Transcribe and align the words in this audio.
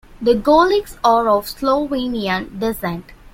The 0.19 0.33
Golics 0.33 0.97
are 1.03 1.29
of 1.29 1.45
Slovenian 1.45 2.59
descent. 2.59 3.11